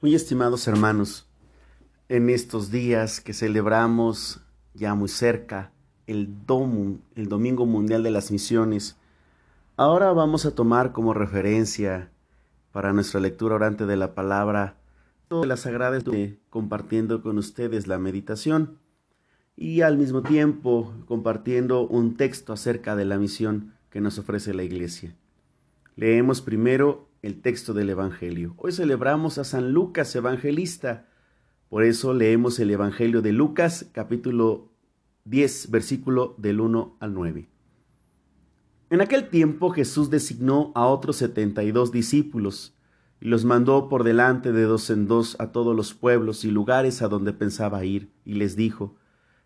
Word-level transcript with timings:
Muy 0.00 0.14
estimados 0.14 0.68
hermanos, 0.68 1.26
en 2.08 2.30
estos 2.30 2.70
días 2.70 3.20
que 3.20 3.34
celebramos 3.34 4.40
ya 4.72 4.94
muy 4.94 5.08
cerca 5.08 5.72
el 6.06 6.28
el 7.16 7.28
Domingo 7.28 7.66
Mundial 7.66 8.04
de 8.04 8.12
las 8.12 8.30
Misiones, 8.30 8.96
ahora 9.76 10.12
vamos 10.12 10.46
a 10.46 10.54
tomar 10.54 10.92
como 10.92 11.14
referencia 11.14 12.12
para 12.70 12.92
nuestra 12.92 13.18
lectura 13.18 13.56
orante 13.56 13.86
de 13.86 13.96
la 13.96 14.14
palabra 14.14 14.76
todas 15.26 15.48
las 15.48 15.60
sagradas 15.62 16.04
compartiendo 16.48 17.20
con 17.20 17.36
ustedes 17.36 17.88
la 17.88 17.98
meditación 17.98 18.78
y 19.56 19.80
al 19.80 19.98
mismo 19.98 20.22
tiempo 20.22 20.94
compartiendo 21.06 21.84
un 21.88 22.16
texto 22.16 22.52
acerca 22.52 22.94
de 22.94 23.04
la 23.04 23.18
misión 23.18 23.74
que 23.90 24.00
nos 24.00 24.16
ofrece 24.16 24.54
la 24.54 24.62
iglesia. 24.62 25.16
Leemos 25.96 26.40
primero 26.40 27.07
el 27.22 27.40
texto 27.40 27.74
del 27.74 27.90
Evangelio. 27.90 28.54
Hoy 28.58 28.72
celebramos 28.72 29.38
a 29.38 29.44
San 29.44 29.72
Lucas 29.72 30.14
Evangelista. 30.14 31.08
Por 31.68 31.82
eso 31.82 32.14
leemos 32.14 32.58
el 32.60 32.70
Evangelio 32.70 33.22
de 33.22 33.32
Lucas 33.32 33.90
capítulo 33.92 34.72
10 35.24 35.70
versículo 35.70 36.34
del 36.38 36.60
1 36.60 36.96
al 37.00 37.14
9. 37.14 37.48
En 38.90 39.00
aquel 39.00 39.28
tiempo 39.28 39.70
Jesús 39.70 40.10
designó 40.10 40.72
a 40.74 40.86
otros 40.86 41.16
setenta 41.16 41.62
y 41.64 41.72
dos 41.72 41.92
discípulos 41.92 42.74
y 43.20 43.26
los 43.26 43.44
mandó 43.44 43.88
por 43.88 44.04
delante 44.04 44.52
de 44.52 44.62
dos 44.62 44.88
en 44.90 45.08
dos 45.08 45.36
a 45.40 45.50
todos 45.50 45.74
los 45.76 45.92
pueblos 45.92 46.44
y 46.44 46.50
lugares 46.50 47.02
a 47.02 47.08
donde 47.08 47.32
pensaba 47.32 47.84
ir, 47.84 48.12
y 48.24 48.34
les 48.34 48.54
dijo, 48.54 48.96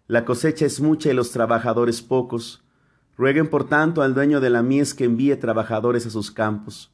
La 0.06 0.24
cosecha 0.26 0.66
es 0.66 0.80
mucha 0.80 1.10
y 1.10 1.14
los 1.14 1.32
trabajadores 1.32 2.02
pocos. 2.02 2.62
Rueguen 3.16 3.48
por 3.48 3.68
tanto 3.68 4.02
al 4.02 4.14
dueño 4.14 4.40
de 4.40 4.50
la 4.50 4.62
mies 4.62 4.94
que 4.94 5.04
envíe 5.04 5.36
trabajadores 5.36 6.06
a 6.06 6.10
sus 6.10 6.30
campos. 6.30 6.91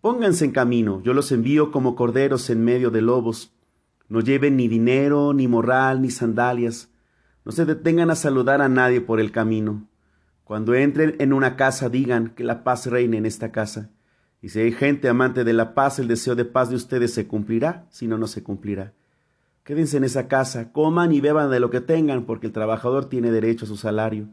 Pónganse 0.00 0.44
en 0.44 0.52
camino, 0.52 1.02
yo 1.02 1.12
los 1.12 1.32
envío 1.32 1.72
como 1.72 1.96
corderos 1.96 2.50
en 2.50 2.64
medio 2.64 2.90
de 2.90 3.02
lobos. 3.02 3.52
No 4.08 4.20
lleven 4.20 4.56
ni 4.56 4.68
dinero, 4.68 5.34
ni 5.34 5.48
morral, 5.48 6.00
ni 6.02 6.10
sandalias. 6.10 6.88
No 7.44 7.50
se 7.50 7.64
detengan 7.64 8.10
a 8.10 8.14
saludar 8.14 8.62
a 8.62 8.68
nadie 8.68 9.00
por 9.00 9.18
el 9.18 9.32
camino. 9.32 9.88
Cuando 10.44 10.74
entren 10.74 11.16
en 11.18 11.32
una 11.32 11.56
casa, 11.56 11.88
digan 11.88 12.30
que 12.30 12.44
la 12.44 12.62
paz 12.62 12.86
reine 12.86 13.18
en 13.18 13.26
esta 13.26 13.50
casa. 13.50 13.90
Y 14.40 14.50
si 14.50 14.60
hay 14.60 14.70
gente 14.70 15.08
amante 15.08 15.42
de 15.42 15.52
la 15.52 15.74
paz, 15.74 15.98
el 15.98 16.06
deseo 16.06 16.36
de 16.36 16.44
paz 16.44 16.70
de 16.70 16.76
ustedes 16.76 17.12
se 17.12 17.26
cumplirá, 17.26 17.86
si 17.90 18.06
no, 18.06 18.18
no 18.18 18.28
se 18.28 18.44
cumplirá. 18.44 18.94
Quédense 19.64 19.96
en 19.96 20.04
esa 20.04 20.28
casa, 20.28 20.72
coman 20.72 21.12
y 21.12 21.20
beban 21.20 21.50
de 21.50 21.58
lo 21.58 21.70
que 21.70 21.80
tengan, 21.80 22.24
porque 22.24 22.46
el 22.46 22.52
trabajador 22.52 23.06
tiene 23.06 23.32
derecho 23.32 23.64
a 23.64 23.68
su 23.68 23.76
salario. 23.76 24.28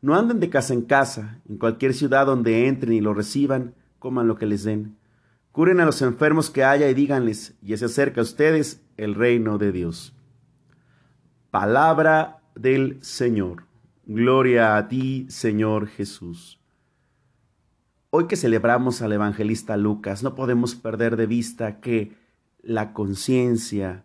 No 0.00 0.16
anden 0.16 0.40
de 0.40 0.48
casa 0.48 0.72
en 0.72 0.82
casa, 0.82 1.40
en 1.48 1.58
cualquier 1.58 1.92
ciudad 1.92 2.26
donde 2.26 2.66
entren 2.66 2.94
y 2.94 3.00
lo 3.00 3.12
reciban, 3.12 3.74
coman 4.06 4.28
lo 4.28 4.36
que 4.36 4.46
les 4.46 4.62
den. 4.62 4.96
Curen 5.50 5.80
a 5.80 5.84
los 5.84 6.00
enfermos 6.00 6.48
que 6.48 6.62
haya 6.62 6.88
y 6.88 6.94
díganles, 6.94 7.56
y 7.60 7.76
se 7.76 7.86
acerca 7.86 8.20
a 8.20 8.22
ustedes 8.22 8.80
el 8.96 9.16
reino 9.16 9.58
de 9.58 9.72
Dios. 9.72 10.14
Palabra 11.50 12.40
del 12.54 13.02
Señor. 13.02 13.64
Gloria 14.04 14.76
a 14.76 14.86
ti, 14.86 15.26
Señor 15.28 15.88
Jesús. 15.88 16.60
Hoy 18.10 18.28
que 18.28 18.36
celebramos 18.36 19.02
al 19.02 19.12
evangelista 19.12 19.76
Lucas, 19.76 20.22
no 20.22 20.36
podemos 20.36 20.76
perder 20.76 21.16
de 21.16 21.26
vista 21.26 21.80
que 21.80 22.12
la 22.62 22.92
conciencia 22.92 24.04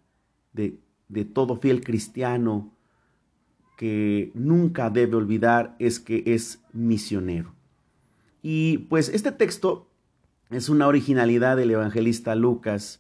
de, 0.52 0.80
de 1.10 1.26
todo 1.26 1.58
fiel 1.58 1.84
cristiano 1.84 2.74
que 3.78 4.32
nunca 4.34 4.90
debe 4.90 5.18
olvidar 5.18 5.76
es 5.78 6.00
que 6.00 6.24
es 6.26 6.64
misionero. 6.74 7.54
Y 8.42 8.80
pues 8.80 9.10
este 9.10 9.32
texto 9.32 9.91
es 10.52 10.70
una 10.70 10.88
originalidad 10.88 11.58
del 11.58 11.72
evangelista 11.72 12.36
Lucas, 12.36 13.00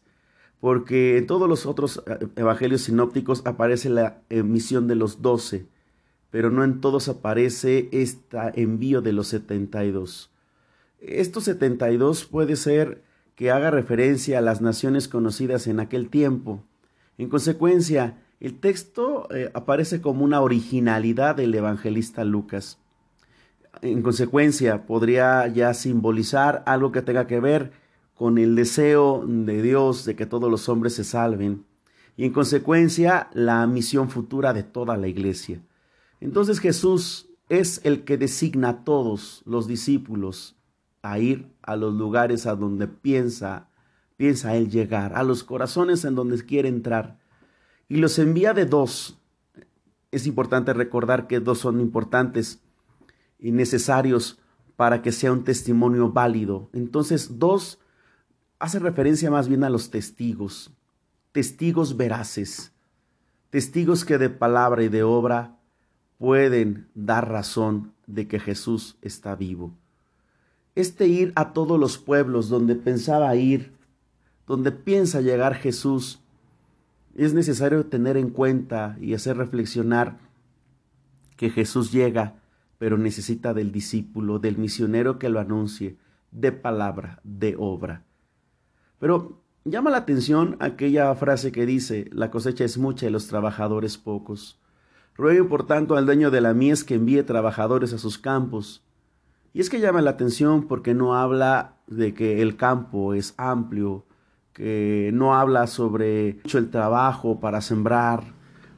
porque 0.59 1.17
en 1.17 1.27
todos 1.27 1.49
los 1.49 1.65
otros 1.65 2.03
eh, 2.07 2.27
evangelios 2.35 2.81
sinópticos 2.81 3.41
aparece 3.45 3.89
la 3.89 4.21
misión 4.29 4.87
de 4.87 4.95
los 4.95 5.21
doce, 5.21 5.65
pero 6.29 6.49
no 6.49 6.63
en 6.63 6.81
todos 6.81 7.09
aparece 7.09 7.89
este 7.91 8.37
envío 8.55 9.01
de 9.01 9.11
los 9.11 9.27
setenta 9.27 9.83
y 9.83 9.91
dos. 9.91 10.29
Estos 10.99 11.43
setenta 11.43 11.91
y 11.91 11.97
dos 11.97 12.25
puede 12.25 12.55
ser 12.55 13.01
que 13.35 13.51
haga 13.51 13.71
referencia 13.71 14.37
a 14.37 14.41
las 14.41 14.61
naciones 14.61 15.07
conocidas 15.07 15.67
en 15.67 15.79
aquel 15.79 16.09
tiempo. 16.09 16.63
En 17.17 17.27
consecuencia, 17.27 18.17
el 18.39 18.59
texto 18.59 19.27
eh, 19.33 19.51
aparece 19.53 19.99
como 19.99 20.23
una 20.23 20.41
originalidad 20.41 21.35
del 21.35 21.53
evangelista 21.53 22.23
Lucas 22.23 22.77
en 23.81 24.01
consecuencia, 24.01 24.85
podría 24.85 25.47
ya 25.47 25.73
simbolizar 25.73 26.63
algo 26.65 26.91
que 26.91 27.01
tenga 27.01 27.27
que 27.27 27.39
ver 27.39 27.71
con 28.15 28.37
el 28.37 28.55
deseo 28.55 29.23
de 29.25 29.61
Dios 29.61 30.05
de 30.05 30.15
que 30.15 30.25
todos 30.25 30.51
los 30.51 30.69
hombres 30.69 30.93
se 30.93 31.03
salven 31.03 31.65
y 32.17 32.25
en 32.25 32.33
consecuencia 32.33 33.29
la 33.33 33.65
misión 33.67 34.09
futura 34.09 34.53
de 34.53 34.63
toda 34.63 34.97
la 34.97 35.07
iglesia. 35.07 35.61
Entonces 36.19 36.59
Jesús 36.59 37.29
es 37.49 37.81
el 37.83 38.03
que 38.03 38.17
designa 38.17 38.69
a 38.69 38.83
todos 38.83 39.41
los 39.45 39.67
discípulos 39.67 40.55
a 41.01 41.17
ir 41.17 41.51
a 41.63 41.75
los 41.75 41.93
lugares 41.93 42.45
a 42.45 42.55
donde 42.55 42.87
piensa 42.87 43.67
piensa 44.21 44.55
él 44.55 44.69
llegar, 44.69 45.13
a 45.15 45.23
los 45.23 45.43
corazones 45.43 46.05
en 46.05 46.13
donde 46.13 46.45
quiere 46.45 46.69
entrar 46.69 47.17
y 47.89 47.95
los 47.95 48.19
envía 48.19 48.53
de 48.53 48.67
dos. 48.67 49.17
Es 50.11 50.27
importante 50.27 50.73
recordar 50.73 51.25
que 51.25 51.39
dos 51.39 51.57
son 51.57 51.79
importantes 51.79 52.59
y 53.41 53.51
necesarios 53.51 54.39
para 54.77 55.01
que 55.01 55.11
sea 55.11 55.33
un 55.33 55.43
testimonio 55.43 56.11
válido. 56.11 56.69
Entonces, 56.71 57.39
dos 57.39 57.79
hace 58.59 58.79
referencia 58.79 59.29
más 59.29 59.47
bien 59.49 59.63
a 59.63 59.69
los 59.69 59.89
testigos, 59.89 60.71
testigos 61.31 61.97
veraces, 61.97 62.71
testigos 63.49 64.05
que 64.05 64.17
de 64.17 64.29
palabra 64.29 64.83
y 64.83 64.89
de 64.89 65.03
obra 65.03 65.57
pueden 66.17 66.87
dar 66.93 67.29
razón 67.29 67.93
de 68.05 68.27
que 68.27 68.39
Jesús 68.39 68.97
está 69.01 69.35
vivo. 69.35 69.73
Este 70.75 71.07
ir 71.07 71.33
a 71.35 71.51
todos 71.51 71.79
los 71.79 71.97
pueblos 71.97 72.47
donde 72.47 72.75
pensaba 72.75 73.35
ir, 73.35 73.73
donde 74.47 74.71
piensa 74.71 75.21
llegar 75.21 75.55
Jesús, 75.55 76.21
es 77.15 77.33
necesario 77.33 77.85
tener 77.87 78.15
en 78.15 78.29
cuenta 78.29 78.97
y 79.01 79.13
hacer 79.13 79.37
reflexionar 79.37 80.17
que 81.35 81.49
Jesús 81.49 81.91
llega 81.91 82.40
pero 82.81 82.97
necesita 82.97 83.53
del 83.53 83.71
discípulo, 83.71 84.39
del 84.39 84.57
misionero 84.57 85.19
que 85.19 85.29
lo 85.29 85.39
anuncie, 85.39 85.97
de 86.31 86.51
palabra, 86.51 87.19
de 87.23 87.55
obra. 87.59 88.05
Pero 88.97 89.43
llama 89.65 89.91
la 89.91 89.97
atención 89.97 90.57
aquella 90.59 91.13
frase 91.13 91.51
que 91.51 91.67
dice, 91.67 92.09
la 92.11 92.31
cosecha 92.31 92.65
es 92.65 92.79
mucha 92.79 93.05
y 93.05 93.11
los 93.11 93.27
trabajadores 93.27 93.99
pocos. 93.99 94.59
Ruego 95.13 95.47
por 95.47 95.67
tanto 95.67 95.95
al 95.95 96.07
dueño 96.07 96.31
de 96.31 96.41
la 96.41 96.55
mies 96.55 96.83
que 96.83 96.95
envíe 96.95 97.21
trabajadores 97.21 97.93
a 97.93 97.99
sus 97.99 98.17
campos. 98.17 98.83
Y 99.53 99.61
es 99.61 99.69
que 99.69 99.79
llama 99.79 100.01
la 100.01 100.09
atención 100.09 100.67
porque 100.67 100.95
no 100.95 101.13
habla 101.13 101.75
de 101.85 102.15
que 102.15 102.41
el 102.41 102.57
campo 102.57 103.13
es 103.13 103.35
amplio, 103.37 104.07
que 104.53 105.11
no 105.13 105.35
habla 105.35 105.67
sobre 105.67 106.39
el 106.51 106.71
trabajo 106.71 107.39
para 107.39 107.61
sembrar, 107.61 108.23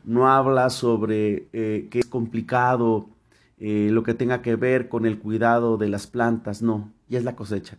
no 0.04 0.28
habla 0.28 0.70
sobre 0.72 1.48
eh, 1.54 1.88
que 1.90 2.00
es 2.00 2.06
complicado 2.06 3.13
eh, 3.66 3.88
lo 3.90 4.04
que 4.04 4.14
tenga 4.14 4.42
que 4.42 4.58
ver 4.58 4.90
con 4.90 5.06
el 5.06 5.20
cuidado 5.20 5.78
de 5.78 5.88
las 5.88 6.06
plantas, 6.06 6.62
no, 6.62 6.92
ya 7.08 7.18
es 7.18 7.24
la 7.24 7.38
cosecha. 7.38 7.78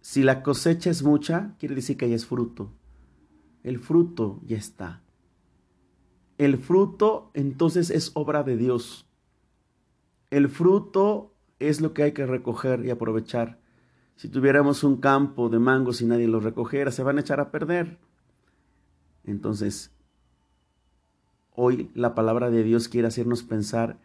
Si 0.00 0.22
la 0.22 0.44
cosecha 0.44 0.90
es 0.90 1.02
mucha, 1.02 1.56
quiere 1.58 1.74
decir 1.74 1.96
que 1.96 2.08
ya 2.08 2.14
es 2.14 2.24
fruto. 2.24 2.70
El 3.64 3.80
fruto 3.80 4.40
ya 4.46 4.56
está. 4.56 5.02
El 6.38 6.56
fruto 6.56 7.32
entonces 7.34 7.90
es 7.90 8.12
obra 8.14 8.44
de 8.44 8.56
Dios. 8.56 9.08
El 10.30 10.48
fruto 10.48 11.34
es 11.58 11.80
lo 11.80 11.92
que 11.92 12.04
hay 12.04 12.12
que 12.12 12.26
recoger 12.26 12.86
y 12.86 12.90
aprovechar. 12.90 13.58
Si 14.14 14.28
tuviéramos 14.28 14.84
un 14.84 14.98
campo 14.98 15.48
de 15.48 15.58
mangos 15.58 16.00
y 16.00 16.06
nadie 16.06 16.28
los 16.28 16.44
recogiera, 16.44 16.92
se 16.92 17.02
van 17.02 17.18
a 17.18 17.22
echar 17.22 17.40
a 17.40 17.50
perder. 17.50 17.98
Entonces, 19.24 19.90
hoy 21.56 21.90
la 21.94 22.14
palabra 22.14 22.50
de 22.50 22.62
Dios 22.62 22.86
quiere 22.86 23.08
hacernos 23.08 23.42
pensar 23.42 23.98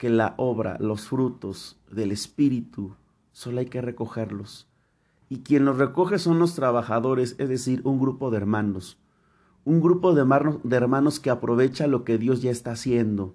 que 0.00 0.08
la 0.08 0.32
obra, 0.38 0.78
los 0.80 1.08
frutos 1.08 1.78
del 1.90 2.10
Espíritu, 2.10 2.94
solo 3.32 3.60
hay 3.60 3.66
que 3.66 3.82
recogerlos. 3.82 4.66
Y 5.28 5.40
quien 5.40 5.66
los 5.66 5.76
recoge 5.76 6.18
son 6.18 6.38
los 6.38 6.54
trabajadores, 6.54 7.36
es 7.36 7.50
decir, 7.50 7.82
un 7.84 7.98
grupo 7.98 8.30
de 8.30 8.38
hermanos. 8.38 8.96
Un 9.66 9.82
grupo 9.82 10.14
de 10.14 10.22
hermanos, 10.74 11.20
que 11.20 11.28
aprovecha 11.28 11.86
lo 11.86 12.04
que 12.04 12.16
Dios 12.16 12.40
ya 12.40 12.50
está 12.50 12.72
haciendo. 12.72 13.34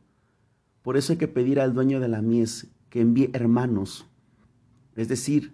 Por 0.82 0.98
eso 0.98 1.14
hay 1.14 1.20
que 1.20 1.28
pedir 1.28 1.60
al 1.60 1.76
dueño 1.76 2.00
de 2.00 2.08
la 2.08 2.24
mies 2.24 2.72
que 2.90 3.02
envíe 3.02 3.30
hermanos. 3.34 4.08
Es 4.96 5.08
decir, 5.08 5.54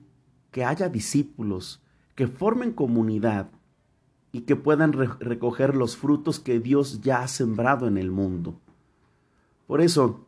que 0.49 0.63
haya 0.63 0.87
discípulos, 0.87 1.83
que 2.15 2.27
formen 2.27 2.71
comunidad 2.71 3.49
y 4.31 4.43
que 4.43 4.55
puedan 4.55 4.93
recoger 4.93 5.75
los 5.75 5.97
frutos 5.97 6.39
que 6.39 6.61
Dios 6.61 7.01
ya 7.01 7.21
ha 7.21 7.27
sembrado 7.27 7.89
en 7.89 7.97
el 7.97 8.11
mundo. 8.11 8.61
Por 9.67 9.81
eso, 9.81 10.25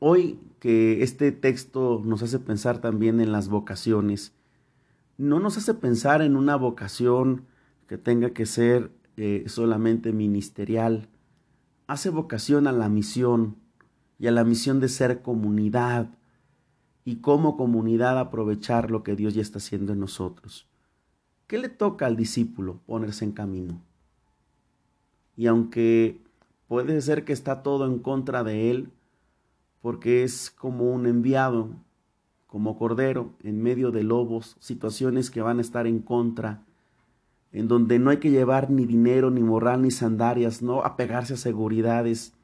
Hoy 0.00 0.38
que 0.60 1.02
este 1.02 1.32
texto 1.32 2.02
nos 2.04 2.22
hace 2.22 2.38
pensar 2.38 2.80
también 2.80 3.20
en 3.20 3.32
las 3.32 3.48
vocaciones, 3.48 4.32
no 5.16 5.40
nos 5.40 5.56
hace 5.56 5.74
pensar 5.74 6.22
en 6.22 6.36
una 6.36 6.54
vocación 6.54 7.46
que 7.88 7.98
tenga 7.98 8.30
que 8.30 8.46
ser 8.46 8.92
eh, 9.16 9.44
solamente 9.48 10.12
ministerial. 10.12 11.08
Hace 11.88 12.10
vocación 12.10 12.68
a 12.68 12.72
la 12.72 12.88
misión 12.88 13.56
y 14.20 14.28
a 14.28 14.30
la 14.30 14.44
misión 14.44 14.78
de 14.78 14.88
ser 14.88 15.22
comunidad 15.22 16.10
y 17.04 17.16
como 17.16 17.56
comunidad 17.56 18.18
aprovechar 18.18 18.92
lo 18.92 19.02
que 19.02 19.16
Dios 19.16 19.34
ya 19.34 19.42
está 19.42 19.58
haciendo 19.58 19.94
en 19.94 20.00
nosotros. 20.00 20.68
¿Qué 21.48 21.58
le 21.58 21.70
toca 21.70 22.06
al 22.06 22.16
discípulo? 22.16 22.80
Ponerse 22.86 23.24
en 23.24 23.32
camino. 23.32 23.82
Y 25.36 25.46
aunque 25.46 26.20
puede 26.68 27.00
ser 27.00 27.24
que 27.24 27.32
está 27.32 27.62
todo 27.64 27.86
en 27.86 27.98
contra 27.98 28.44
de 28.44 28.70
él, 28.70 28.92
porque 29.80 30.24
es 30.24 30.50
como 30.50 30.92
un 30.92 31.06
enviado, 31.06 31.70
como 32.46 32.78
cordero 32.78 33.34
en 33.42 33.62
medio 33.62 33.90
de 33.90 34.02
lobos, 34.02 34.56
situaciones 34.58 35.30
que 35.30 35.42
van 35.42 35.58
a 35.58 35.60
estar 35.60 35.86
en 35.86 36.00
contra, 36.00 36.64
en 37.52 37.68
donde 37.68 37.98
no 37.98 38.10
hay 38.10 38.18
que 38.18 38.30
llevar 38.30 38.70
ni 38.70 38.86
dinero, 38.86 39.30
ni 39.30 39.42
moral, 39.42 39.82
ni 39.82 39.90
sandalias, 39.90 40.62
no 40.62 40.82
apegarse 40.82 41.34
a 41.34 41.38
seguridades. 41.38 42.34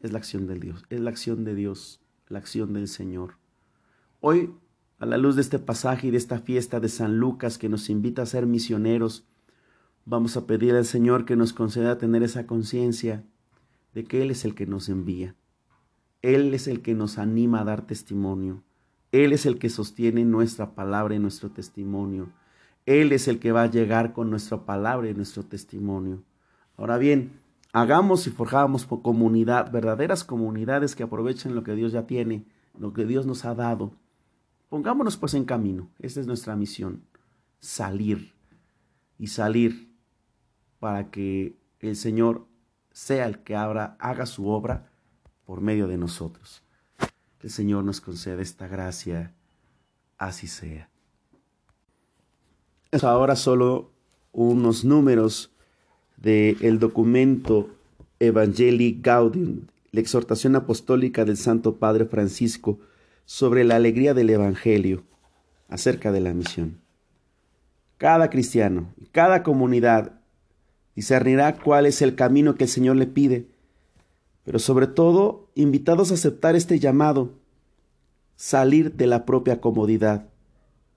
Es 0.00 0.12
la 0.12 0.18
acción 0.18 0.46
de 0.46 0.58
Dios, 0.58 0.84
es 0.90 1.00
la 1.00 1.10
acción 1.10 1.44
de 1.44 1.54
Dios, 1.54 2.00
la 2.28 2.38
acción 2.38 2.72
del 2.72 2.88
Señor. 2.88 3.38
Hoy, 4.20 4.54
a 4.98 5.06
la 5.06 5.18
luz 5.18 5.36
de 5.36 5.42
este 5.42 5.58
pasaje 5.58 6.08
y 6.08 6.10
de 6.10 6.18
esta 6.18 6.38
fiesta 6.38 6.80
de 6.80 6.88
San 6.88 7.18
Lucas 7.18 7.58
que 7.58 7.68
nos 7.68 7.90
invita 7.90 8.22
a 8.22 8.26
ser 8.26 8.46
misioneros, 8.46 9.26
vamos 10.04 10.36
a 10.36 10.46
pedir 10.46 10.74
al 10.74 10.84
Señor 10.84 11.24
que 11.24 11.36
nos 11.36 11.52
conceda 11.52 11.98
tener 11.98 12.22
esa 12.22 12.46
conciencia 12.46 13.24
de 13.94 14.04
que 14.04 14.22
Él 14.22 14.30
es 14.30 14.44
el 14.44 14.54
que 14.54 14.66
nos 14.66 14.88
envía. 14.88 15.34
Él 16.24 16.54
es 16.54 16.68
el 16.68 16.80
que 16.80 16.94
nos 16.94 17.18
anima 17.18 17.60
a 17.60 17.64
dar 17.64 17.82
testimonio. 17.82 18.62
Él 19.12 19.34
es 19.34 19.44
el 19.44 19.58
que 19.58 19.68
sostiene 19.68 20.24
nuestra 20.24 20.74
palabra 20.74 21.14
y 21.14 21.18
nuestro 21.18 21.50
testimonio. 21.50 22.30
Él 22.86 23.12
es 23.12 23.28
el 23.28 23.38
que 23.38 23.52
va 23.52 23.64
a 23.64 23.70
llegar 23.70 24.14
con 24.14 24.30
nuestra 24.30 24.64
palabra 24.64 25.10
y 25.10 25.12
nuestro 25.12 25.42
testimonio. 25.42 26.22
Ahora 26.78 26.96
bien, 26.96 27.42
hagamos 27.74 28.26
y 28.26 28.30
forjamos 28.30 28.86
por 28.86 29.02
comunidad, 29.02 29.70
verdaderas 29.70 30.24
comunidades 30.24 30.96
que 30.96 31.02
aprovechen 31.02 31.54
lo 31.54 31.62
que 31.62 31.74
Dios 31.74 31.92
ya 31.92 32.06
tiene, 32.06 32.46
lo 32.78 32.94
que 32.94 33.04
Dios 33.04 33.26
nos 33.26 33.44
ha 33.44 33.54
dado. 33.54 33.92
Pongámonos 34.70 35.18
pues 35.18 35.34
en 35.34 35.44
camino. 35.44 35.90
Esta 35.98 36.20
es 36.20 36.26
nuestra 36.26 36.56
misión. 36.56 37.02
Salir 37.60 38.32
y 39.18 39.26
salir 39.26 39.92
para 40.78 41.10
que 41.10 41.54
el 41.80 41.96
Señor 41.96 42.46
sea 42.92 43.26
el 43.26 43.40
que 43.40 43.56
abra, 43.56 43.98
haga 44.00 44.24
su 44.24 44.48
obra 44.48 44.88
por 45.44 45.60
medio 45.60 45.86
de 45.88 45.98
nosotros. 45.98 46.62
Que 47.38 47.48
el 47.48 47.52
Señor 47.52 47.84
nos 47.84 48.00
conceda 48.00 48.42
esta 48.42 48.68
gracia, 48.68 49.32
así 50.18 50.46
sea. 50.46 50.88
Ahora 53.02 53.36
solo 53.36 53.90
unos 54.32 54.84
números 54.84 55.52
del 56.16 56.78
documento 56.78 57.70
Evangelii 58.20 59.00
Gaudium, 59.02 59.66
la 59.90 60.00
exhortación 60.00 60.56
apostólica 60.56 61.24
del 61.24 61.36
Santo 61.36 61.76
Padre 61.76 62.06
Francisco 62.06 62.78
sobre 63.24 63.64
la 63.64 63.76
alegría 63.76 64.14
del 64.14 64.30
Evangelio 64.30 65.04
acerca 65.68 66.12
de 66.12 66.20
la 66.20 66.34
misión. 66.34 66.80
Cada 67.98 68.30
cristiano, 68.30 68.92
cada 69.12 69.42
comunidad 69.42 70.20
discernirá 70.94 71.56
cuál 71.56 71.86
es 71.86 72.02
el 72.02 72.14
camino 72.14 72.54
que 72.54 72.64
el 72.64 72.70
Señor 72.70 72.96
le 72.96 73.06
pide, 73.06 73.46
pero 74.44 74.58
sobre 74.58 74.86
todo 74.86 75.50
invitados 75.54 76.10
a 76.10 76.14
aceptar 76.14 76.54
este 76.54 76.78
llamado, 76.78 77.32
salir 78.36 78.92
de 78.94 79.06
la 79.06 79.24
propia 79.24 79.60
comodidad, 79.60 80.28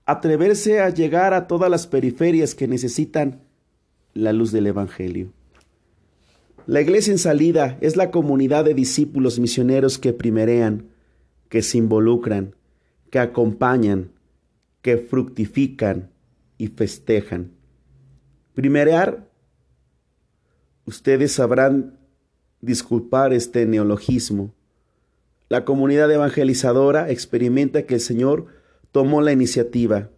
atreverse 0.04 0.80
a 0.80 0.90
llegar 0.90 1.34
a 1.34 1.46
todas 1.46 1.70
las 1.70 1.86
periferias 1.86 2.54
que 2.54 2.68
necesitan 2.68 3.42
la 4.14 4.32
luz 4.32 4.52
del 4.52 4.66
Evangelio. 4.66 5.32
La 6.66 6.80
iglesia 6.80 7.12
en 7.12 7.18
salida 7.18 7.78
es 7.80 7.96
la 7.96 8.10
comunidad 8.10 8.64
de 8.64 8.74
discípulos 8.74 9.38
misioneros 9.38 9.98
que 9.98 10.12
primerean, 10.12 10.88
que 11.48 11.62
se 11.62 11.78
involucran, 11.78 12.54
que 13.10 13.18
acompañan, 13.18 14.12
que 14.82 14.98
fructifican 14.98 16.10
y 16.58 16.68
festejan. 16.68 17.52
Primerear 18.54 19.28
Ustedes 20.88 21.32
sabrán 21.32 21.97
disculpar 22.60 23.32
este 23.32 23.66
neologismo. 23.66 24.54
La 25.48 25.64
comunidad 25.64 26.10
evangelizadora 26.10 27.10
experimenta 27.10 27.84
que 27.84 27.94
el 27.94 28.00
Señor 28.00 28.46
tomó 28.92 29.22
la 29.22 29.32
iniciativa, 29.32 30.10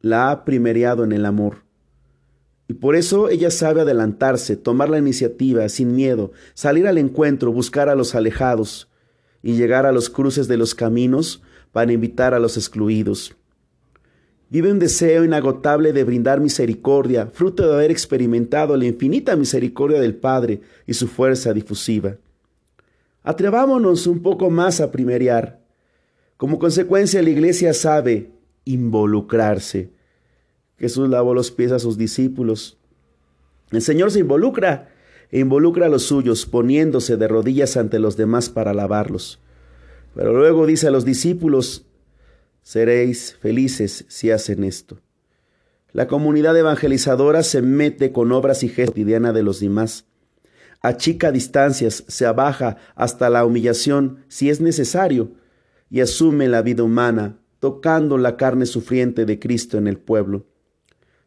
la 0.00 0.30
ha 0.30 0.44
primeriado 0.44 1.04
en 1.04 1.12
el 1.12 1.24
amor. 1.24 1.64
Y 2.68 2.74
por 2.74 2.96
eso 2.96 3.28
ella 3.28 3.50
sabe 3.50 3.82
adelantarse, 3.82 4.56
tomar 4.56 4.88
la 4.88 4.98
iniciativa 4.98 5.68
sin 5.68 5.94
miedo, 5.94 6.32
salir 6.54 6.86
al 6.86 6.98
encuentro, 6.98 7.52
buscar 7.52 7.88
a 7.88 7.94
los 7.94 8.14
alejados 8.14 8.88
y 9.42 9.54
llegar 9.54 9.84
a 9.84 9.92
los 9.92 10.08
cruces 10.08 10.48
de 10.48 10.56
los 10.56 10.74
caminos 10.74 11.42
para 11.72 11.92
invitar 11.92 12.32
a 12.34 12.38
los 12.38 12.56
excluidos. 12.56 13.36
Vive 14.50 14.70
un 14.70 14.78
deseo 14.78 15.24
inagotable 15.24 15.92
de 15.92 16.04
brindar 16.04 16.40
misericordia, 16.40 17.26
fruto 17.32 17.66
de 17.66 17.74
haber 17.74 17.90
experimentado 17.90 18.76
la 18.76 18.84
infinita 18.84 19.36
misericordia 19.36 20.00
del 20.00 20.14
Padre 20.14 20.60
y 20.86 20.94
su 20.94 21.08
fuerza 21.08 21.52
difusiva. 21.52 22.16
Atrevámonos 23.22 24.06
un 24.06 24.22
poco 24.22 24.50
más 24.50 24.80
a 24.80 24.92
primeriar. 24.92 25.60
Como 26.36 26.58
consecuencia, 26.58 27.22
la 27.22 27.30
iglesia 27.30 27.72
sabe 27.72 28.32
involucrarse. 28.64 29.90
Jesús 30.78 31.08
lavó 31.08 31.34
los 31.34 31.50
pies 31.50 31.72
a 31.72 31.78
sus 31.78 31.96
discípulos. 31.96 32.76
El 33.70 33.80
Señor 33.80 34.10
se 34.10 34.20
involucra 34.20 34.90
e 35.30 35.40
involucra 35.40 35.86
a 35.86 35.88
los 35.88 36.04
suyos, 36.04 36.46
poniéndose 36.46 37.16
de 37.16 37.28
rodillas 37.28 37.76
ante 37.76 37.98
los 37.98 38.16
demás 38.16 38.50
para 38.50 38.74
lavarlos. 38.74 39.40
Pero 40.14 40.32
luego 40.32 40.66
dice 40.66 40.88
a 40.88 40.90
los 40.90 41.04
discípulos, 41.04 41.86
Seréis 42.64 43.36
felices 43.40 44.06
si 44.08 44.30
hacen 44.30 44.64
esto. 44.64 44.98
La 45.92 46.08
comunidad 46.08 46.56
evangelizadora 46.56 47.42
se 47.42 47.60
mete 47.62 48.10
con 48.10 48.32
obras 48.32 48.64
y 48.64 48.68
gestos 48.68 48.94
cotidiana 48.94 49.32
de 49.34 49.42
los 49.42 49.60
demás. 49.60 50.06
Achica 50.80 51.30
distancias, 51.30 52.04
se 52.08 52.26
abaja 52.26 52.78
hasta 52.94 53.28
la 53.30 53.44
humillación 53.44 54.24
si 54.28 54.48
es 54.48 54.60
necesario 54.60 55.32
y 55.90 56.00
asume 56.00 56.48
la 56.48 56.62
vida 56.62 56.82
humana, 56.82 57.38
tocando 57.60 58.16
la 58.18 58.36
carne 58.38 58.64
sufriente 58.66 59.26
de 59.26 59.38
Cristo 59.38 59.76
en 59.76 59.86
el 59.86 59.98
pueblo. 59.98 60.46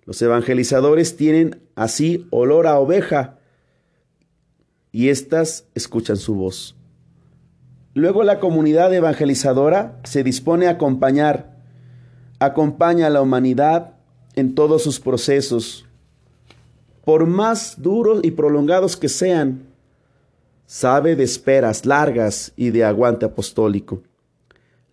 Los 0.05 0.21
evangelizadores 0.21 1.17
tienen 1.17 1.61
así 1.75 2.27
olor 2.31 2.65
a 2.65 2.79
oveja 2.79 3.39
y 4.91 5.09
éstas 5.09 5.65
escuchan 5.75 6.17
su 6.17 6.33
voz. 6.33 6.76
Luego 7.97 8.21
la 8.21 8.39
comunidad 8.39 8.93
evangelizadora 8.93 9.99
se 10.03 10.23
dispone 10.23 10.67
a 10.67 10.73
acompañar, 10.73 11.57
acompaña 12.37 13.07
a 13.07 13.09
la 13.09 13.23
humanidad 13.23 13.95
en 14.35 14.53
todos 14.53 14.83
sus 14.83 14.99
procesos, 14.99 15.87
por 17.03 17.25
más 17.25 17.81
duros 17.81 18.19
y 18.21 18.29
prolongados 18.29 18.97
que 18.97 19.09
sean, 19.09 19.63
sabe 20.67 21.15
de 21.15 21.23
esperas 21.23 21.87
largas 21.87 22.53
y 22.55 22.69
de 22.69 22.83
aguante 22.83 23.25
apostólico. 23.25 24.03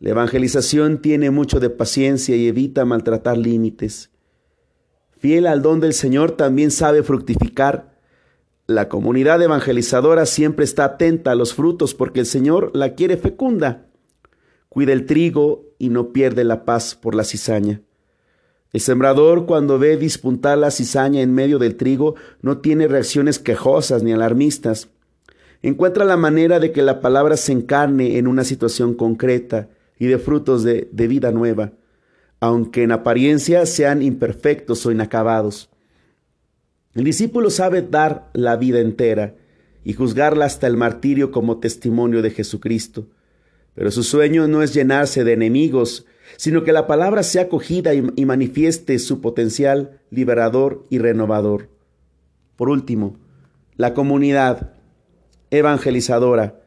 La 0.00 0.08
evangelización 0.08 1.02
tiene 1.02 1.30
mucho 1.30 1.60
de 1.60 1.68
paciencia 1.68 2.34
y 2.36 2.48
evita 2.48 2.86
maltratar 2.86 3.36
límites. 3.36 4.08
Fiel 5.18 5.46
al 5.46 5.60
don 5.60 5.78
del 5.78 5.92
Señor 5.92 6.38
también 6.38 6.70
sabe 6.70 7.02
fructificar 7.02 7.93
la 8.66 8.88
comunidad 8.88 9.42
evangelizadora 9.42 10.24
siempre 10.24 10.64
está 10.64 10.84
atenta 10.84 11.32
a 11.32 11.34
los 11.34 11.52
frutos 11.52 11.94
porque 11.94 12.20
el 12.20 12.26
Señor 12.26 12.70
la 12.74 12.94
quiere 12.94 13.18
fecunda. 13.18 13.88
Cuida 14.70 14.94
el 14.94 15.04
trigo 15.04 15.66
y 15.78 15.90
no 15.90 16.12
pierde 16.12 16.44
la 16.44 16.64
paz 16.64 16.94
por 16.94 17.14
la 17.14 17.24
cizaña. 17.24 17.82
El 18.72 18.80
sembrador 18.80 19.44
cuando 19.44 19.78
ve 19.78 19.98
dispuntar 19.98 20.56
la 20.56 20.70
cizaña 20.70 21.20
en 21.20 21.34
medio 21.34 21.58
del 21.58 21.76
trigo 21.76 22.14
no 22.40 22.58
tiene 22.58 22.88
reacciones 22.88 23.38
quejosas 23.38 24.02
ni 24.02 24.12
alarmistas. 24.12 24.88
Encuentra 25.60 26.06
la 26.06 26.16
manera 26.16 26.58
de 26.58 26.72
que 26.72 26.80
la 26.80 27.00
palabra 27.00 27.36
se 27.36 27.52
encarne 27.52 28.16
en 28.16 28.26
una 28.26 28.44
situación 28.44 28.94
concreta 28.94 29.68
y 29.98 30.06
de 30.06 30.18
frutos 30.18 30.64
de, 30.64 30.88
de 30.90 31.06
vida 31.06 31.32
nueva, 31.32 31.72
aunque 32.40 32.82
en 32.82 32.92
apariencia 32.92 33.66
sean 33.66 34.00
imperfectos 34.00 34.84
o 34.86 34.90
inacabados. 34.90 35.70
El 36.94 37.02
discípulo 37.02 37.50
sabe 37.50 37.82
dar 37.82 38.30
la 38.34 38.56
vida 38.56 38.78
entera 38.78 39.34
y 39.82 39.94
juzgarla 39.94 40.44
hasta 40.44 40.66
el 40.68 40.76
martirio 40.76 41.32
como 41.32 41.58
testimonio 41.58 42.22
de 42.22 42.30
Jesucristo. 42.30 43.08
Pero 43.74 43.90
su 43.90 44.04
sueño 44.04 44.46
no 44.46 44.62
es 44.62 44.72
llenarse 44.72 45.24
de 45.24 45.32
enemigos, 45.32 46.06
sino 46.36 46.62
que 46.62 46.72
la 46.72 46.86
palabra 46.86 47.24
sea 47.24 47.42
acogida 47.42 47.92
y, 47.94 48.24
manifieste 48.24 48.98
su 49.00 49.20
potencial 49.20 50.00
liberador 50.10 50.84
y 50.88 50.98
renovador. 50.98 51.68
Por 52.56 52.68
último, 52.68 53.18
la 53.76 53.92
comunidad 53.92 54.74
evangelizadora, 55.50 56.60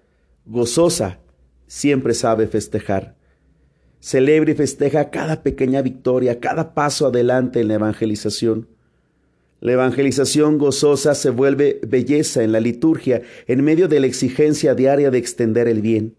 gozosa, 0.46 1.19
siempre 1.67 2.13
sabe 2.13 2.48
festejar. 2.48 3.15
Celebra 4.01 4.51
y 4.51 4.55
festeja 4.55 5.10
cada 5.10 5.41
pequeña 5.41 5.81
victoria, 5.81 6.39
cada 6.41 6.74
paso 6.74 7.07
adelante 7.07 7.62
en 7.62 7.69
la 7.69 7.75
evangelización 7.75 8.67
La 9.60 9.72
evangelización 9.72 10.58
gozosa 10.58 11.16
se 11.16 11.30
vuelve 11.32 11.80
belleza 11.88 12.44
en 12.44 12.52
la 12.52 12.60
liturgia 12.60 13.22
en 13.48 13.64
medio 13.64 13.88
de 13.88 14.00
la 14.00 14.08
exigencia 14.08 14.76
diaria 14.76 15.10
de 15.10 15.18
extender 15.18 15.68
el 15.68 15.82
bien. 15.82 16.16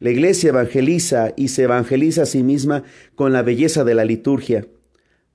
La 0.00 0.10
iglesia 0.10 0.50
evangeliza 0.50 1.32
y 1.36 1.48
se 1.48 1.62
evangeliza 1.62 2.22
a 2.22 2.26
sí 2.26 2.42
misma 2.42 2.84
con 3.14 3.32
la 3.32 3.42
belleza 3.42 3.84
de 3.84 3.94
la 3.94 4.04
liturgia, 4.04 4.66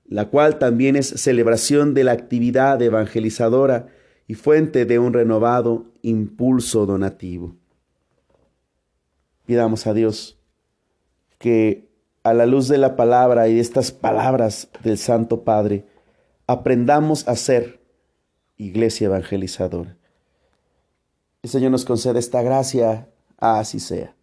la 0.06 0.28
cual 0.28 0.58
también 0.58 0.94
es 0.94 1.08
celebración 1.08 1.94
de 1.94 2.04
la 2.04 2.12
actividad 2.12 2.80
evangelizadora 2.80 3.88
y 4.26 4.34
fuente 4.34 4.84
de 4.84 4.98
un 4.98 5.12
renovado 5.12 5.86
impulso 6.02 6.86
donativo. 6.86 7.56
Pidamos 9.46 9.86
a 9.86 9.94
Dios 9.94 10.38
que 11.38 11.88
a 12.22 12.34
la 12.34 12.44
luz 12.44 12.68
de 12.68 12.78
la 12.78 12.94
palabra 12.94 13.48
y 13.48 13.54
de 13.54 13.60
estas 13.60 13.90
palabras 13.90 14.68
del 14.84 14.98
Santo 14.98 15.44
Padre, 15.44 15.86
aprendamos 16.48 17.28
a 17.28 17.36
ser 17.36 17.80
iglesia 18.56 19.04
evangelizadora. 19.06 19.96
El 21.42 21.50
Señor 21.50 21.70
nos 21.70 21.84
concede 21.84 22.18
esta 22.18 22.42
gracia, 22.42 23.08
así 23.36 23.78
sea. 23.78 24.16